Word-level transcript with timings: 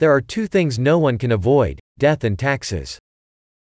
There 0.00 0.12
are 0.12 0.20
two 0.20 0.46
things 0.46 0.78
no 0.78 0.96
one 0.96 1.18
can 1.18 1.32
avoid 1.32 1.80
death 1.98 2.22
and 2.22 2.38
taxes. 2.38 3.00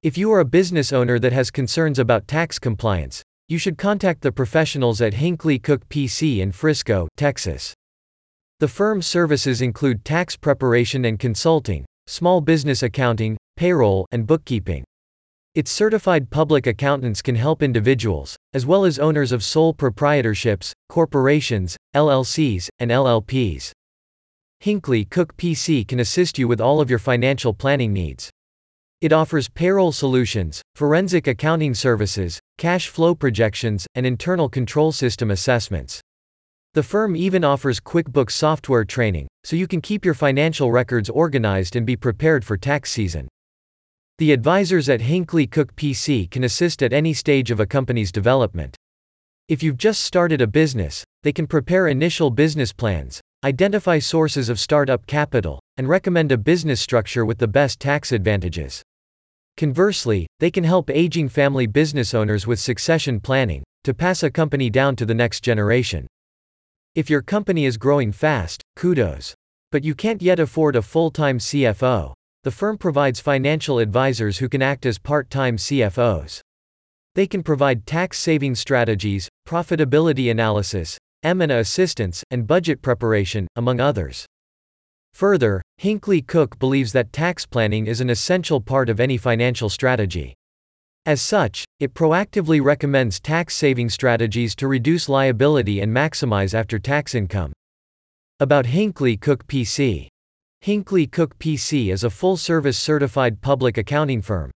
If 0.04 0.16
you 0.16 0.32
are 0.32 0.40
a 0.40 0.46
business 0.46 0.94
owner 0.94 1.18
that 1.18 1.34
has 1.34 1.50
concerns 1.50 1.98
about 1.98 2.28
tax 2.28 2.60
compliance, 2.60 3.24
you 3.48 3.58
should 3.58 3.80
contact 3.80 4.22
the 4.22 4.32
professionals 4.32 5.02
at 5.02 5.16
Hinckley 5.16 5.58
Cook 5.58 5.90
PC 5.90 6.38
in 6.38 6.52
Frisco, 6.52 7.08
Texas. 7.18 7.74
The 8.60 8.68
firm's 8.68 9.08
services 9.08 9.60
include 9.64 10.06
tax 10.06 10.38
preparation 10.38 11.04
and 11.04 11.18
consulting, 11.18 11.84
small 12.06 12.42
business 12.42 12.84
accounting, 12.84 13.36
payroll, 13.58 14.06
and 14.12 14.28
bookkeeping. 14.28 14.84
Its 15.56 15.72
certified 15.72 16.30
public 16.30 16.68
accountants 16.68 17.24
can 17.24 17.36
help 17.36 17.64
individuals, 17.64 18.36
as 18.54 18.68
well 18.68 18.86
as 18.86 19.00
owners 19.00 19.32
of 19.32 19.44
sole 19.44 19.74
proprietorships, 19.74 20.74
corporations, 20.90 21.76
LLCs, 21.96 22.70
and 22.78 22.92
LLPs. 22.92 23.72
Hinckley 24.62 25.06
Cook 25.06 25.38
PC 25.38 25.88
can 25.88 26.02
assist 26.02 26.38
you 26.38 26.46
with 26.46 26.60
all 26.60 26.82
of 26.82 26.90
your 26.90 27.00
financial 27.00 27.54
planning 27.54 27.94
needs. 27.94 28.30
It 29.00 29.14
offers 29.14 29.48
payroll 29.48 29.94
solutions, 29.94 30.62
forensic 30.76 31.28
accounting 31.28 31.74
services, 31.74 32.42
cash 32.58 32.90
flow 32.90 33.16
projections, 33.16 33.88
and 33.96 34.06
internal 34.06 34.50
control 34.50 34.92
system 34.92 35.32
assessments. 35.32 36.02
The 36.74 36.84
firm 36.84 37.16
even 37.16 37.46
offers 37.46 37.80
QuickBooks 37.80 38.32
software 38.32 38.84
training, 38.84 39.30
so 39.46 39.56
you 39.56 39.66
can 39.66 39.80
keep 39.80 40.04
your 40.04 40.14
financial 40.14 40.74
records 40.74 41.10
organized 41.10 41.78
and 41.78 41.86
be 41.86 41.96
prepared 41.96 42.44
for 42.44 42.58
tax 42.58 42.92
season. 42.92 43.30
The 44.18 44.34
advisors 44.34 44.90
at 44.90 45.00
Hinckley 45.00 45.48
Cook 45.48 45.74
PC 45.78 46.30
can 46.30 46.44
assist 46.44 46.84
at 46.84 46.92
any 46.92 47.14
stage 47.14 47.50
of 47.50 47.62
a 47.62 47.66
company's 47.66 48.12
development. 48.12 48.76
If 49.48 49.64
you've 49.64 49.78
just 49.78 50.02
started 50.02 50.42
a 50.42 50.48
business, 50.48 51.06
they 51.24 51.32
can 51.32 51.48
prepare 51.48 51.88
initial 51.88 52.30
business 52.30 52.74
plans, 52.74 53.22
identify 53.44 54.00
sources 54.00 54.50
of 54.50 54.60
startup 54.60 55.08
capital, 55.08 55.60
and 55.78 55.88
recommend 55.88 56.32
a 56.32 56.38
business 56.38 56.82
structure 56.82 57.26
with 57.26 57.38
the 57.38 57.48
best 57.48 57.80
tax 57.80 58.12
advantages. 58.12 58.84
Conversely, 59.56 60.28
they 60.40 60.52
can 60.52 60.64
help 60.64 60.90
aging 60.90 61.30
family 61.30 61.68
business 61.68 62.14
owners 62.14 62.46
with 62.46 62.60
succession 62.60 63.20
planning 63.20 63.64
to 63.84 63.94
pass 63.94 64.24
a 64.24 64.30
company 64.30 64.70
down 64.70 64.96
to 64.96 65.06
the 65.06 65.14
next 65.14 65.42
generation. 65.42 66.08
If 66.96 67.10
your 67.10 67.22
company 67.22 67.66
is 67.66 67.78
growing 67.78 68.12
fast, 68.12 68.62
kudos. 68.76 69.36
But 69.72 69.84
you 69.84 69.96
can't 69.96 70.22
yet 70.22 70.40
afford 70.40 70.76
a 70.76 70.82
full 70.82 71.12
time 71.12 71.38
CFO. 71.40 72.14
The 72.44 72.52
firm 72.52 72.78
provides 72.78 73.20
financial 73.20 73.80
advisors 73.80 74.40
who 74.40 74.50
can 74.50 74.62
act 74.62 74.86
as 74.86 74.98
part 74.98 75.30
time 75.30 75.58
CFOs. 75.58 76.42
They 77.16 77.28
can 77.28 77.44
provide 77.44 77.86
tax 77.86 78.18
saving 78.18 78.56
strategies, 78.56 79.30
profitability 79.48 80.32
analysis, 80.32 80.98
M&A 81.24 81.60
assistance, 81.60 82.24
and 82.32 82.48
budget 82.48 82.82
preparation, 82.82 83.48
among 83.56 83.80
others. 83.80 84.26
Further, 85.14 85.62
Hinckley 85.78 86.22
Cook 86.22 86.60
believes 86.60 86.94
that 86.94 87.12
tax 87.12 87.46
planning 87.46 87.88
is 87.88 88.02
an 88.02 88.10
essential 88.10 88.62
part 88.62 88.90
of 88.90 89.00
any 89.00 89.18
financial 89.18 89.70
strategy. 89.70 90.34
As 91.06 91.22
such, 91.22 91.66
it 91.80 91.94
proactively 91.94 92.62
recommends 92.62 93.20
tax 93.20 93.56
saving 93.56 93.90
strategies 93.90 94.56
to 94.56 94.68
reduce 94.68 95.10
liability 95.10 95.82
and 95.82 95.94
maximize 95.96 96.54
after 96.54 96.78
tax 96.78 97.16
income. 97.16 97.52
About 98.40 98.68
Hinckley 98.68 99.18
Cook 99.18 99.48
PC 99.48 100.08
Hinckley 100.62 101.08
Cook 101.08 101.38
PC 101.40 101.92
is 101.92 102.04
a 102.04 102.10
full 102.10 102.38
service 102.38 102.78
certified 102.78 103.42
public 103.42 103.78
accounting 103.78 104.22
firm. 104.22 104.52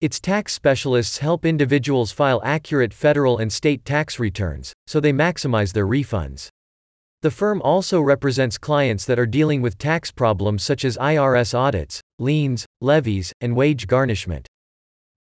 Its 0.00 0.20
tax 0.20 0.52
specialists 0.52 1.18
help 1.18 1.44
individuals 1.44 2.12
file 2.12 2.40
accurate 2.44 2.94
federal 2.94 3.38
and 3.38 3.52
state 3.52 3.84
tax 3.84 4.20
returns, 4.20 4.72
so 4.88 5.00
they 5.00 5.12
maximize 5.12 5.74
their 5.74 5.86
refunds. 5.86 6.48
The 7.20 7.30
firm 7.30 7.60
also 7.62 8.00
represents 8.00 8.56
clients 8.56 9.04
that 9.04 9.18
are 9.18 9.26
dealing 9.26 9.60
with 9.60 9.76
tax 9.76 10.10
problems 10.10 10.62
such 10.62 10.84
as 10.84 10.96
IRS 10.96 11.52
audits, 11.52 12.00
liens, 12.18 12.64
levies, 12.80 13.32
and 13.42 13.54
wage 13.54 13.86
garnishment. 13.86 14.46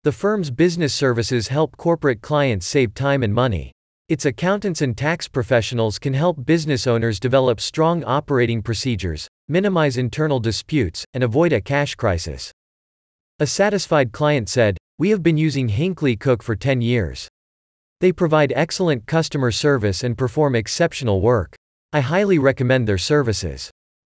The 0.03 0.11
firm's 0.11 0.51
business 0.51 0.93
services 0.93 1.47
help 1.47 1.75
corporate 1.75 2.21
clients 2.21 2.67
save 2.67 2.93
time 2.93 3.23
and 3.23 3.33
money. 3.33 3.71
Its 4.09 4.25
accountants 4.25 4.81
and 4.81 4.95
tax 4.95 5.27
professionals 5.27 5.97
can 5.97 6.13
help 6.13 6.45
business 6.45 6.85
owners 6.85 7.19
develop 7.19 7.59
strong 7.59 8.03
operating 8.03 8.61
procedures, 8.61 9.27
minimize 9.47 9.97
internal 9.97 10.39
disputes, 10.39 11.03
and 11.15 11.23
avoid 11.23 11.51
a 11.51 11.61
cash 11.61 11.95
crisis. 11.95 12.51
A 13.39 13.47
satisfied 13.47 14.11
client 14.11 14.49
said, 14.49 14.77
We 14.99 15.09
have 15.09 15.23
been 15.23 15.37
using 15.37 15.69
Hinckley 15.69 16.15
Cook 16.15 16.43
for 16.43 16.55
10 16.55 16.81
years. 16.81 17.27
They 17.99 18.11
provide 18.11 18.53
excellent 18.55 19.07
customer 19.07 19.51
service 19.51 20.03
and 20.03 20.17
perform 20.17 20.55
exceptional 20.55 21.19
work. 21.19 21.55
I 21.91 22.01
highly 22.01 22.37
recommend 22.37 22.87
their 22.87 22.99
services. 22.99 23.71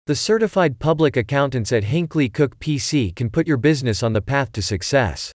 The 0.05 0.15
certified 0.15 0.77
public 0.77 1.17
accountants 1.17 1.71
at 1.71 1.85
Hinckley 1.85 2.29
Cook 2.29 2.59
PC 2.59 3.15
can 3.15 3.29
put 3.29 3.47
your 3.47 3.57
business 3.57 4.03
on 4.03 4.13
the 4.13 4.21
path 4.21 4.51
to 4.53 4.61
success. 4.61 5.31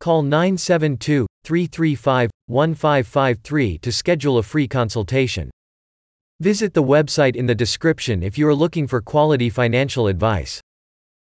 Call 0.00 0.22
972 0.22 1.26
335 1.44 2.30
1553 2.46 3.78
to 3.78 3.92
schedule 3.92 4.38
a 4.38 4.42
free 4.42 4.68
consultation. 4.68 5.50
Visit 6.40 6.74
the 6.74 6.82
website 6.82 7.36
in 7.36 7.46
the 7.46 7.54
description 7.54 8.22
if 8.22 8.38
you 8.38 8.46
are 8.48 8.54
looking 8.54 8.86
for 8.86 9.00
quality 9.00 9.50
financial 9.50 10.06
advice. 10.06 10.60